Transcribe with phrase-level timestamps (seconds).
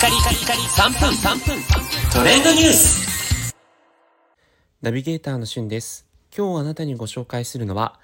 [0.00, 1.62] カリカリカリ3分3分
[2.10, 3.54] トレンドニュース
[4.80, 6.06] ナビゲーターのしゅんです。
[6.34, 8.00] 今日あなたにご紹介するのは、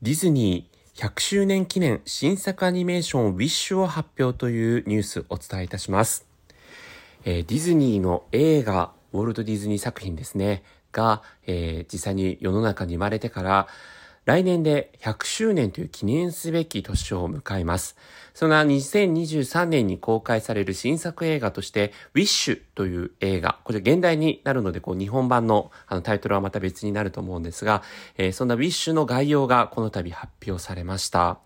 [0.00, 6.26] ディズニー100周年記念新作アニメーションウィッシュを発表というニュースをお伝えいたします。
[7.26, 13.68] えーディズニーの映画、ウォルト・ディズニー作品ですね、が、えー実際に世の中に生まれてから、
[14.26, 17.96] 来年で100周年という記念すべき年を迎えます。
[18.34, 27.84] そんな2023年に公開される新作映画として、ウィッシュという映画、これ現代になるので、こう日本版のあのタイトルはまた別になると思うんですが、
[28.18, 31.38] えーそんなウィッシュの概要がこの度発表されました。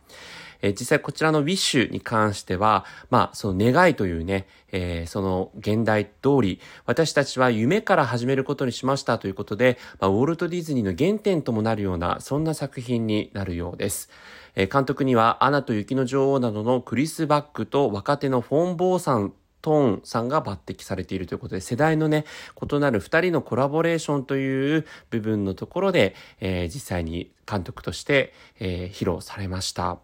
[0.63, 14.11] え実際こちらのウィッシュに関しては、まあ、その願いというね、えーその現代通り、私たちは夢から始めることにしましたということで、まあ、ウォルト・ディズニーの原点ともなるような、そんな作品になるようです。
[14.55, 22.25] えー監督には、アナと雪の女王などのクリス・バックと若手のフォン・ボーさんトーンさんが抜擢されているということで、世代のね、
[22.61, 29.99] 異なる二人のコラボレーションという部分のところで、えー実際に監督として、えー披露されました。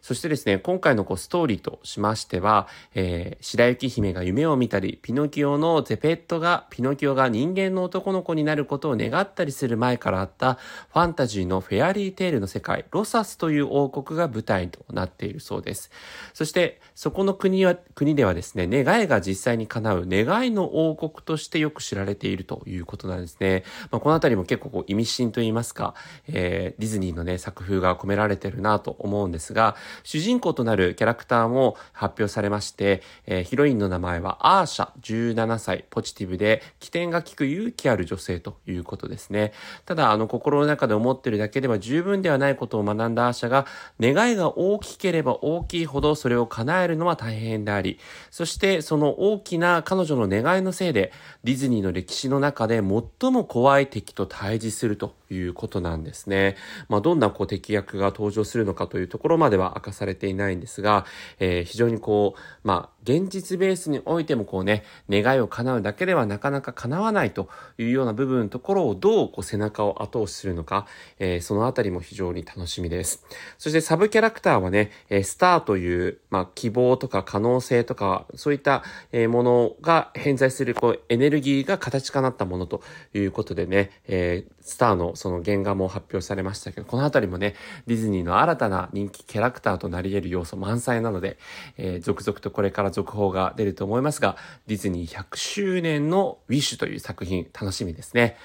[0.00, 15.90] そしてですね、今回のこうストーリーとしましては、えー白雪姫が夢を見たり、ピノキオのゼペットが、ピノキオが人間の男の子になることを願ったりする前からあったファンタジーのフェアリーテールの世界、ロサスという王国が舞台となっているそうです。
[16.32, 23.64] そして、そこの国は、国ではですね、願いが実際に叶う願いの王国としてよく知られているということなんですね。
[23.90, 25.94] まあ、このあたりも結構こう意味深といいますか、
[26.28, 39.52] えディズニーのね、作風が込められてるなと思うんですが、主人公となるキャラクターも発表されまして、えーヒロインの名前はアーシャ、17歳、ポジティブで、起点が利く勇気ある女性ということですね。
[39.86, 43.66] ただ、あの、心の中で思ってるだけでは十分ではないことを学んだアーシャが、
[44.00, 47.98] 願いが大きければ大きいほどそれを叶えるのは大変であり、
[48.30, 51.12] そしてその大きな彼女の願いのせいで、
[51.44, 56.56] ディズニーの歴史の中で最も怖い敵と対峙するということなんですね。
[56.88, 61.04] まあ、どんなこう敵役が登場するのかというところまでは明かされていないんですが、
[61.38, 70.86] えー非常にこう、まあ、現実ベースにおいてもこうね、願いを叶うだけではなかなか叶わないというような部分のところをどうこう背中を後押しするのか、
[71.18, 73.24] えーそのあたりも非常に楽しみです。
[73.58, 82.82] そしてサブキャラクターはね、えースターという、まあ、希望とか可能性とか、そういったものが偏在するこうエネルギーが形化なったものと
[83.14, 87.54] いうことでね、えースターのその原画も発表されましたけど、このあたりもね、
[87.86, 91.38] ディズニーの新たな人気キャラクターとなり得る要素満載なので、
[91.76, 94.36] えー続々とこれから続報が出ると思いますが、
[94.66, 98.36] ディズニー100周年のウィッシュという作品楽しみですね。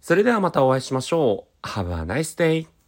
[0.00, 1.66] それではまたお会いしましょう。
[1.66, 2.81] Have a nice day!